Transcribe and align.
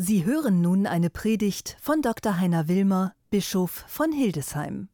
Sie 0.00 0.24
hören 0.24 0.60
nun 0.60 0.86
eine 0.86 1.10
Predigt 1.10 1.76
von 1.82 2.02
Dr. 2.02 2.38
Heiner 2.38 2.68
Wilmer, 2.68 3.14
Bischof 3.30 3.84
von 3.88 4.12
Hildesheim. 4.12 4.86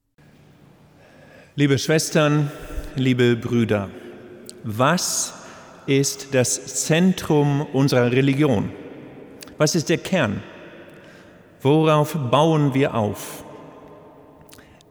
Liebe 1.56 1.78
Schwestern, 1.78 2.50
liebe 2.96 3.36
Brüder, 3.36 3.90
was 4.62 5.34
ist 5.84 6.28
das 6.32 6.86
Zentrum 6.86 7.66
unserer 7.74 8.12
Religion? 8.12 8.70
Was 9.58 9.74
ist 9.74 9.90
der 9.90 9.98
Kern? 9.98 10.42
Worauf 11.60 12.14
bauen 12.30 12.72
wir 12.72 12.94
auf? 12.94 13.44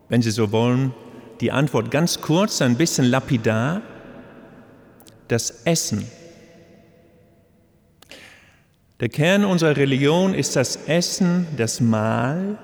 Wenn 0.09 0.21
Sie 0.21 0.30
so 0.30 0.52
wollen, 0.52 0.93
die 1.41 1.52
Antwort 1.52 1.89
ganz 1.89 2.21
kurz, 2.21 2.61
ein 2.61 2.77
bisschen 2.77 3.05
lapidar, 3.05 3.82
das 5.27 5.64
Essen. 5.66 6.05
Der 9.04 9.09
Kern 9.09 9.43
unserer 9.43 9.75
Religion 9.75 10.33
ist 10.33 10.55
das 10.55 10.77
Essen, 10.88 11.45
das 11.57 11.81
Mahl, 11.81 12.57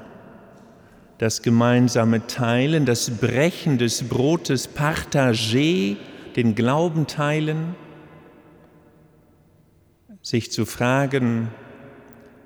das 1.17 1.41
gemeinsame 1.41 2.27
Teilen, 2.27 2.85
das 2.85 3.09
Brechen 3.09 3.77
des 3.77 4.03
Brotes, 4.07 4.69
Partager, 4.69 5.97
den 6.37 6.55
Glauben 6.55 7.07
teilen, 7.07 7.75
sich 10.21 10.49
zu 10.49 10.65
fragen, 10.65 11.49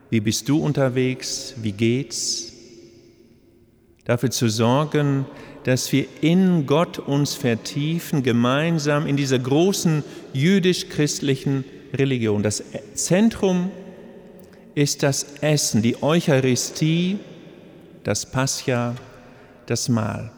wie 0.09 0.21
bist 0.21 0.49
du 0.49 0.57
unterwegs, 0.57 1.53
wie 1.61 1.73
geht's, 1.73 2.51
dafür 4.05 4.31
zu 4.31 4.49
sorgen, 4.49 5.27
dass 5.65 5.91
wir 5.91 6.07
in 6.21 6.65
Gott 6.65 6.97
uns 6.97 7.35
vertiefen, 7.35 8.23
gemeinsam 8.23 9.05
in 9.05 9.17
dieser 9.17 9.37
großen 9.37 10.03
jüdisch-christlichen 10.33 11.63
Religion. 11.93 12.41
Das 12.41 12.63
Zentrum 12.95 13.69
ist 14.75 15.03
das 15.03 15.23
Essen, 15.41 15.81
die 15.81 16.01
Eucharistie, 16.01 17.19
das 18.03 18.25
Pascha, 18.25 18.95
das 19.65 19.89
Mahl. 19.89 20.31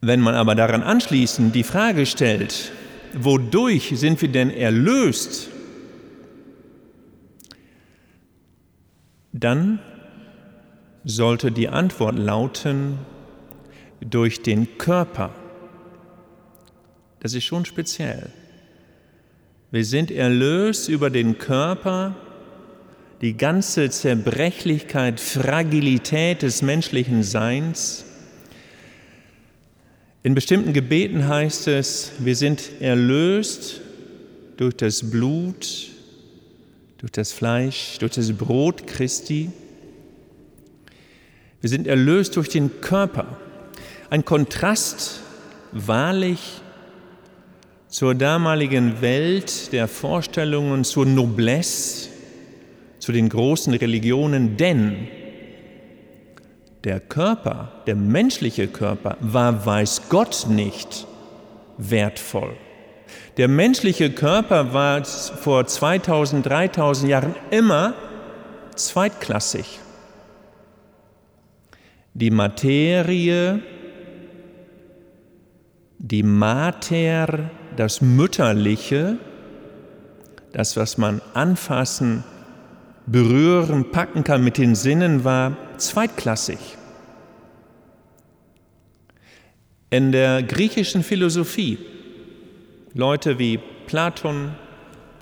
Wenn 0.00 0.20
man 0.20 0.34
aber 0.34 0.54
daran 0.54 0.82
anschließend 0.82 1.54
die 1.54 1.62
Frage 1.62 2.06
stellt, 2.06 2.72
wodurch 3.14 3.92
sind 3.94 4.20
wir 4.20 4.28
denn 4.28 4.50
erlöst, 4.50 5.48
dann 9.32 9.78
sollte 11.04 11.52
die 11.52 11.68
Antwort 11.68 12.18
lauten, 12.18 12.98
durch 14.00 14.42
den 14.42 14.78
Körper. 14.78 15.30
Das 17.20 17.34
ist 17.34 17.44
schon 17.44 17.64
speziell. 17.64 18.32
Wir 19.72 19.86
sind 19.86 20.10
erlöst 20.10 20.90
über 20.90 21.08
den 21.08 21.38
Körper, 21.38 22.14
die 23.22 23.38
ganze 23.38 23.88
Zerbrechlichkeit, 23.88 25.18
Fragilität 25.18 26.42
des 26.42 26.60
menschlichen 26.60 27.22
Seins. 27.22 28.04
In 30.22 30.34
bestimmten 30.34 30.74
Gebeten 30.74 31.26
heißt 31.26 31.68
es, 31.68 32.12
wir 32.18 32.36
sind 32.36 32.82
erlöst 32.82 33.80
durch 34.58 34.76
das 34.76 35.10
Blut, 35.10 35.88
durch 36.98 37.12
das 37.12 37.32
Fleisch, 37.32 37.96
durch 37.98 38.12
das 38.12 38.30
Brot 38.30 38.86
Christi. 38.86 39.50
Wir 41.62 41.70
sind 41.70 41.86
erlöst 41.86 42.36
durch 42.36 42.50
den 42.50 42.82
Körper. 42.82 43.38
Ein 44.10 44.26
Kontrast 44.26 45.20
wahrlich 45.72 46.61
zur 47.92 48.14
damaligen 48.14 49.02
Welt 49.02 49.70
der 49.74 49.86
Vorstellungen, 49.86 50.82
zur 50.82 51.04
Noblesse, 51.04 52.08
zu 52.98 53.12
den 53.12 53.28
großen 53.28 53.74
Religionen, 53.74 54.56
denn 54.56 55.08
der 56.84 57.00
Körper, 57.00 57.82
der 57.86 57.94
menschliche 57.94 58.66
Körper, 58.66 59.18
war, 59.20 59.66
weiß 59.66 60.08
Gott 60.08 60.46
nicht, 60.48 61.06
wertvoll. 61.76 62.56
Der 63.36 63.48
menschliche 63.48 64.10
Körper 64.10 64.72
war 64.72 65.04
vor 65.04 65.66
2000, 65.66 66.46
3000 66.46 67.10
Jahren 67.10 67.34
immer 67.50 67.92
zweitklassig. 68.74 69.80
Die 72.14 72.30
Materie, 72.30 73.60
die 75.98 76.22
Mater, 76.22 77.50
das 77.76 78.00
Mütterliche, 78.00 79.18
das, 80.52 80.76
was 80.76 80.98
man 80.98 81.20
anfassen, 81.34 82.24
berühren, 83.06 83.90
packen 83.90 84.24
kann 84.24 84.44
mit 84.44 84.58
den 84.58 84.74
Sinnen, 84.74 85.24
war 85.24 85.56
zweitklassig. 85.76 86.58
In 89.90 90.12
der 90.12 90.42
griechischen 90.42 91.02
Philosophie, 91.02 91.78
Leute 92.94 93.38
wie 93.38 93.58
Platon 93.86 94.52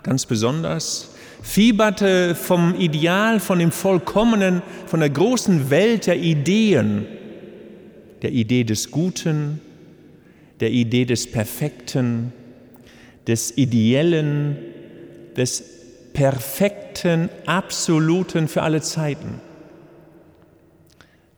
ganz 0.03 0.25
besonders, 0.25 1.15
fieberte 1.41 2.35
vom 2.35 2.75
Ideal, 2.75 3.39
von 3.39 3.59
dem 3.59 3.71
Vollkommenen, 3.71 4.61
von 4.85 4.99
der 4.99 5.09
großen 5.09 5.69
Welt 5.69 6.07
der 6.07 6.17
Ideen, 6.17 7.05
der 8.21 8.31
Idee 8.31 8.63
des 8.63 8.91
Guten, 8.91 9.59
der 10.59 10.71
Idee 10.71 11.05
des 11.05 11.29
Perfekten, 11.29 12.33
des 13.27 13.57
Ideellen, 13.57 14.57
des 15.35 15.63
Perfekten, 16.13 17.29
Absoluten 17.45 18.47
für 18.47 18.63
alle 18.63 18.81
Zeiten. 18.81 19.39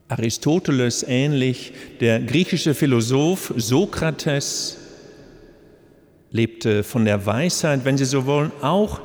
Aristoteles 0.08 1.02
ähnlich, 1.02 1.72
der 2.00 2.20
griechische 2.20 2.74
Philosoph 2.74 3.54
Sokrates 3.56 4.78
lebte 6.30 6.82
von 6.82 7.04
der 7.04 7.24
Weisheit, 7.24 7.84
wenn 7.84 7.96
Sie 7.96 8.04
so 8.04 8.26
wollen, 8.26 8.50
auch 8.60 9.00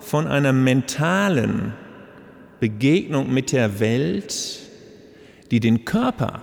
von 0.00 0.26
einer 0.26 0.52
mentalen 0.52 1.72
Begegnung 2.60 3.32
mit 3.32 3.52
der 3.52 3.80
Welt, 3.80 4.58
die 5.50 5.60
den 5.60 5.84
Körper 5.84 6.42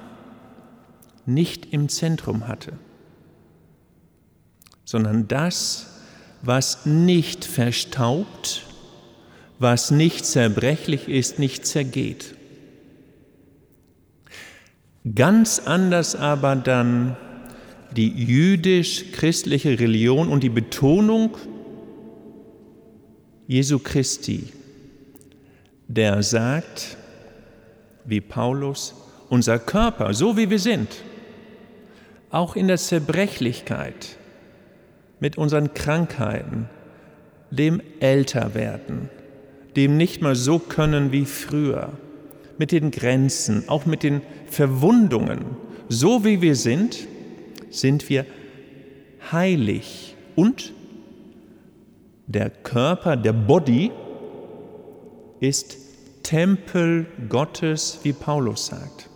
nicht 1.26 1.74
im 1.74 1.90
Zentrum 1.90 2.48
hatte 2.48 2.74
sondern 4.92 5.30
das, 5.30 5.88
was 6.42 6.86
nicht 6.86 7.46
verstaubt, 7.46 8.66
was 9.58 9.90
nicht 9.90 10.26
zerbrechlich 10.26 11.08
ist, 11.08 11.40
nicht 11.40 11.66
zergeht. 11.66 12.36
Ganz 15.16 15.60
anders 15.60 16.18
aber 16.18 16.58
dann 16.58 17.16
die 17.96 18.10
jüdisch-christliche 18.10 19.80
Religion 19.80 20.28
und 20.28 20.44
die 20.44 20.50
Betonung 20.50 21.38
Jesu 23.48 23.80
Christi, 23.80 24.52
der 25.88 26.22
sagt, 26.22 26.98
wie 28.04 28.20
Paulus, 28.20 28.94
unser 29.30 29.58
Körper, 29.58 30.14
so 30.14 30.36
wie 30.36 30.50
wir 30.50 30.60
sind, 30.60 30.90
auch 32.30 32.58
in 32.58 32.68
der 32.68 32.78
Zerbrechlichkeit, 32.78 34.18
mit 35.22 35.38
unseren 35.38 35.74
Krankheiten, 35.74 36.68
dem 37.52 37.82
Älterwerden, 38.02 39.10
dem 39.78 39.96
nicht 39.96 40.22
mehr 40.22 40.36
so 40.36 40.60
können 40.60 41.14
wie 41.14 41.26
früher, 41.26 41.94
mit 42.58 42.74
den 42.74 42.92
Grenzen, 42.92 43.70
auch 43.70 43.86
mit 43.86 44.04
den 44.04 44.22
Verwundungen. 44.48 45.46
So 45.88 46.26
wie 46.26 46.42
wir 46.42 46.56
sind, 46.56 47.08
sind 47.70 48.10
wir 48.10 48.26
heilig 49.32 50.16
und 50.36 50.74
der 52.28 52.50
Körper, 52.50 53.16
der 53.16 53.34
Body, 53.34 53.92
ist 55.40 55.78
Tempel 56.24 57.06
Gottes, 57.30 58.00
wie 58.04 58.14
Paulus 58.14 58.68
sagt. 58.68 59.11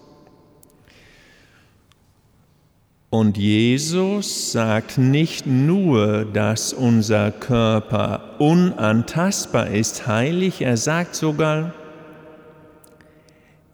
Und 3.18 3.38
Jesus 3.38 4.52
sagt 4.52 4.98
nicht 4.98 5.48
nur, 5.48 6.26
dass 6.26 6.74
unser 6.74 7.32
Körper 7.32 8.36
unantastbar 8.40 9.68
ist, 9.68 10.06
heilig, 10.06 10.62
er 10.62 10.76
sagt 10.76 11.16
sogar, 11.16 11.74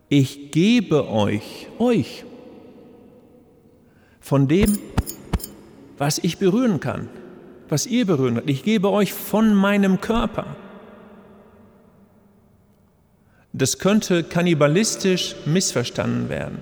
ich 0.10 0.52
gebe 0.52 1.10
euch, 1.10 1.70
euch, 1.80 2.24
von 4.20 4.48
dem, 4.48 4.78
was 5.98 6.20
ich 6.20 6.38
berühren 6.38 6.80
kann, 6.80 7.10
was 7.68 7.88
ihr 7.88 8.06
berühren 8.06 8.36
könnt. 8.36 8.50
Ich 8.52 8.62
gebe 8.62 8.92
euch 8.92 9.12
von 9.12 9.56
meinem 9.56 10.00
Körper. 10.02 10.56
Das 13.54 13.80
könnte 13.80 14.24
kannibalistisch 14.24 15.36
missverstanden 15.48 16.30
werden. 16.30 16.60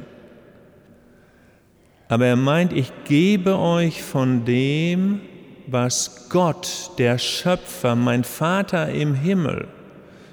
Aber 2.10 2.26
er 2.26 2.36
meint, 2.36 2.74
ich 2.74 2.92
gebe 3.06 3.58
euch 3.60 4.02
von 4.02 4.44
dem, 4.44 5.22
was 5.68 6.28
Gott, 6.30 6.90
der 6.98 7.20
Schöpfer, 7.20 7.96
mein 7.96 8.24
Vater 8.24 8.90
im 8.90 9.14
Himmel, 9.14 9.68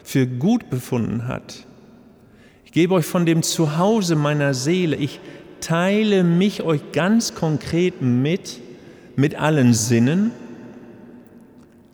für 0.02 0.26
gut 0.26 0.70
befunden 0.70 1.28
hat. 1.28 1.66
Ich 2.64 2.72
gebe 2.72 2.94
euch 2.94 3.04
von 3.04 3.26
dem 3.26 3.42
Zuhause 3.42 4.16
meiner 4.16 4.54
Seele. 4.54 4.96
Ich 4.96 5.20
teile 5.60 6.24
mich 6.24 6.62
euch 6.62 6.80
ganz 6.92 7.34
konkret 7.34 8.00
mit, 8.00 8.58
mit 9.14 9.34
allen 9.34 9.74
Sinnen, 9.74 10.30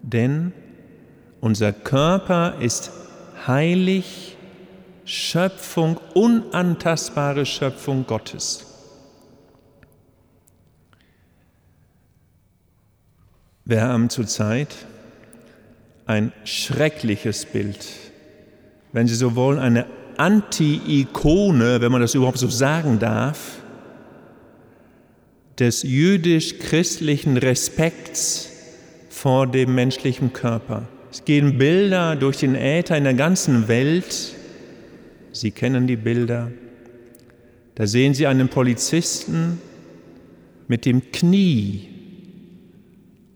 denn 0.03 0.53
unser 1.41 1.73
Körper 1.73 2.55
ist 2.61 2.93
heilig, 3.49 4.37
Schöpfung, 5.05 5.99
unantastbare 6.15 7.45
Schöpfung 7.45 8.07
Gottes. 8.07 8.72
Wir 13.73 13.81
haben 13.81 14.11
zurzeit 14.11 14.69
ein 16.05 16.31
schreckliches 16.45 17.47
Bild, 17.47 17.79
wenn 18.93 19.07
Sie 19.07 19.15
so 19.15 19.35
wollen, 19.35 19.59
eine 19.59 19.87
Anti-Ikone, 20.19 21.81
wenn 21.81 21.91
man 21.91 22.03
das 22.03 22.15
überhaupt 22.15 22.37
so 22.37 22.49
sagen 22.49 22.99
darf, 22.99 23.63
des 25.59 25.85
jüdisch-christlichen 25.85 27.39
Respekts 27.39 28.51
vor 29.09 29.47
dem 29.47 29.75
menschlichen 29.75 30.35
Körper. 30.35 30.87
Es 31.11 31.25
gehen 31.25 31.57
Bilder 31.57 32.15
durch 32.15 32.37
den 32.37 32.55
Äther 32.55 32.99
in 32.99 33.05
der 33.05 33.15
ganzen 33.15 33.69
Welt. 33.69 34.35
Sie 35.33 35.51
kennen 35.51 35.87
die 35.87 35.97
Bilder. 35.97 36.51
Da 37.77 37.87
sehen 37.87 38.13
Sie 38.13 38.27
einen 38.27 38.51
Polizisten 38.51 39.63
mit 40.69 40.85
dem 40.85 41.11
Knie 41.11 41.92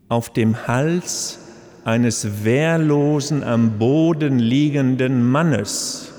auf 0.09 0.33
dem 0.33 0.67
Hals 0.67 1.39
eines 1.85 2.45
wehrlosen, 2.45 3.45
am 3.45 3.79
Boden 3.79 4.39
liegenden 4.39 5.29
Mannes 5.29 6.13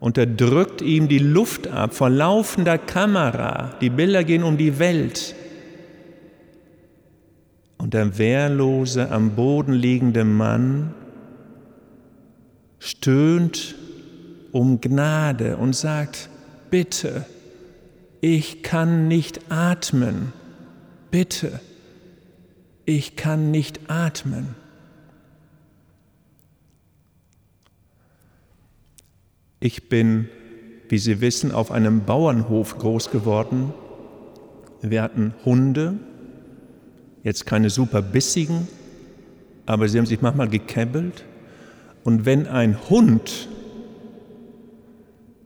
und 0.00 0.18
er 0.18 0.26
drückt 0.26 0.82
ihm 0.82 1.08
die 1.08 1.18
Luft 1.18 1.68
ab 1.68 1.94
vor 1.94 2.10
laufender 2.10 2.78
Kamera. 2.78 3.74
Die 3.80 3.90
Bilder 3.90 4.24
gehen 4.24 4.42
um 4.42 4.56
die 4.56 4.78
Welt. 4.78 5.34
Und 7.78 7.94
der 7.94 8.18
wehrlose, 8.18 9.10
am 9.10 9.34
Boden 9.34 9.72
liegende 9.72 10.24
Mann 10.24 10.94
stöhnt 12.78 13.74
um 14.52 14.80
Gnade 14.80 15.56
und 15.56 15.74
sagt, 15.74 16.28
bitte, 16.70 17.26
ich 18.20 18.62
kann 18.62 19.08
nicht 19.08 19.50
atmen, 19.50 20.32
bitte, 21.10 21.60
ich 22.86 23.16
kann 23.16 23.50
nicht 23.50 23.90
atmen. 23.90 24.54
Ich 29.58 29.88
bin, 29.88 30.28
wie 30.88 30.98
Sie 30.98 31.20
wissen, 31.20 31.50
auf 31.50 31.72
einem 31.72 32.04
Bauernhof 32.04 32.78
groß 32.78 33.10
geworden. 33.10 33.74
Wir 34.80 35.02
hatten 35.02 35.34
Hunde, 35.44 35.94
jetzt 37.24 37.44
keine 37.44 37.70
super 37.70 38.02
bissigen, 38.02 38.68
aber 39.66 39.88
sie 39.88 39.98
haben 39.98 40.06
sich 40.06 40.22
manchmal 40.22 40.48
gekäbbelt. 40.48 41.24
Und 42.04 42.24
wenn 42.24 42.46
ein 42.46 42.88
Hund 42.88 43.48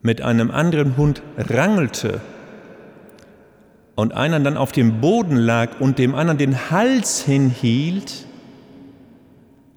mit 0.02 0.20
einem 0.20 0.50
anderen 0.50 0.98
Hund 0.98 1.22
rangelte 1.38 2.20
und 3.94 4.14
einer 4.14 4.40
dann 4.40 4.56
auf 4.56 4.72
dem 4.72 5.00
Boden 5.00 5.36
lag 5.36 5.80
und 5.80 5.98
dem 5.98 6.14
anderen 6.14 6.38
den 6.38 6.70
Hals 6.70 7.22
hinhielt, 7.22 8.26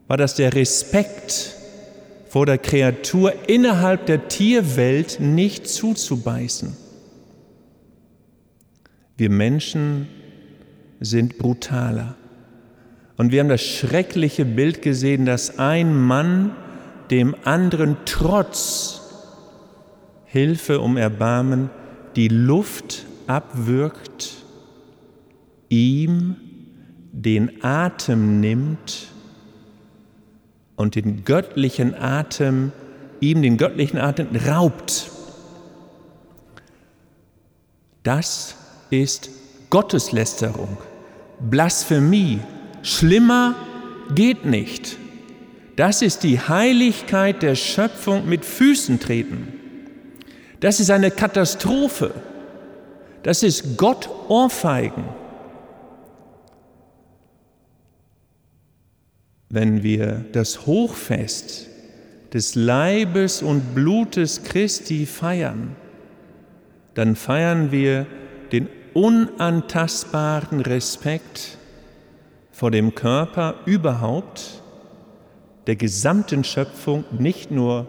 war 0.07 0.18
das 0.18 0.36
der 0.36 0.54
Respekt 0.54 1.56
vor 2.30 2.45
der 2.45 2.57
Kreatur 2.57 3.33
innerhalb 3.48 4.06
der 4.06 4.27
Tierwelt 4.27 5.19
nicht 5.19 5.68
zuzubeißen. 5.68 6.75
Wir 9.18 9.30
Menschen 9.30 10.07
sind 11.00 11.38
brutaler. 11.38 12.15
Und 13.18 13.31
wir 13.31 13.39
haben 13.39 13.50
das 13.50 13.62
schreckliche 13.62 14.45
Bild 14.45 14.81
gesehen, 14.81 15.25
dass 15.25 15.60
ein 15.60 15.95
Mann 15.95 16.56
dem 17.12 17.36
anderen 17.44 17.98
trotz 18.06 19.01
Hilfe 20.25 20.80
um 20.80 20.98
Erbarmen 20.98 21.69
die 22.15 22.27
Luft 22.27 23.06
abwürgt, 23.28 24.34
ihm 25.70 26.36
den 27.12 27.64
Atem 27.64 28.40
nimmt 28.40 29.08
und 30.75 30.96
den 30.96 31.24
göttlichen 31.24 31.96
Atem, 31.96 32.72
ihm 33.20 33.42
den 33.42 33.58
göttlichen 33.58 34.00
Atem 34.00 34.28
raubt. 34.48 35.12
Das 38.04 38.56
ist 38.90 39.30
Gotteslästerung, 39.70 40.78
Blasphemie. 41.40 42.40
Schlimmer 42.81 43.56
geht 44.14 44.46
nicht. 44.46 44.98
Das 45.75 46.02
ist 46.02 46.24
die 46.24 46.40
Heiligkeit 46.40 47.42
der 47.42 47.56
Schöpfung 47.56 48.28
mit 48.28 48.46
Füßen 48.46 49.00
treten. 49.00 49.48
Das 50.60 50.80
ist 50.80 50.92
eine 50.92 51.12
Katastrophe. 51.12 52.14
Das 53.24 53.42
ist 53.42 53.78
Gott 53.78 54.10
Ohrfeigen. 54.28 55.04
wenn 59.54 59.84
wir 59.84 60.25
das 60.31 60.66
Hochfest 60.66 61.68
des 62.34 62.56
Leibes 62.56 63.44
und 63.44 63.75
Blutes 63.75 64.42
Christi 64.42 65.06
feiern, 65.06 65.75
dann 66.96 67.16
feiern 67.16 67.72
wir 67.72 68.08
den 68.52 68.68
unantastbaren 68.96 70.60
Respekt 70.60 71.60
vor 72.52 72.72
dem 72.72 72.96
Körper 72.96 73.54
überhaupt, 73.68 74.64
der 75.68 75.75
gesamten 75.75 76.44
Schöpfung, 76.44 77.04
nicht 77.12 77.52
nur 77.52 77.86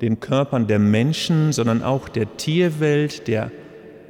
den 0.00 0.18
Körpern 0.18 0.66
der 0.66 0.78
Menschen, 0.78 1.52
sondern 1.52 1.82
auch 1.82 2.08
der 2.08 2.38
Tierwelt, 2.38 3.28
der 3.28 3.50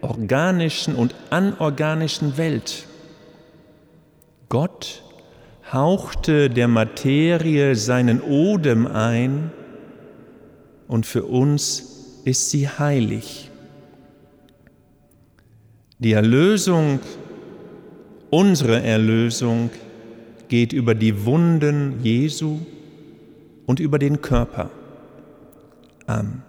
organischen 0.07 0.95
und 0.95 1.15
anorganischen 1.31 2.37
Welt. 2.37 2.87
Gott 4.49 5.03
hauchte 5.73 6.49
der 6.49 6.69
Materie 6.69 7.75
seinen 7.75 8.21
Odem 8.21 8.87
ein 8.87 9.51
und 10.89 11.07
für 11.07 11.25
uns 11.25 12.21
ist 12.25 12.51
sie 12.51 12.69
heilig. 12.69 13.51
Die 15.99 16.13
Erlösung, 16.13 17.01
unsere 18.31 18.83
Erlösung 18.83 19.71
geht 20.49 20.73
über 20.73 20.95
die 20.95 21.25
Wunden 21.25 22.01
Jesu 22.03 22.59
und 23.67 23.81
über 23.81 23.99
den 23.99 24.21
Körper. 24.21 24.71
Amen. 26.07 26.46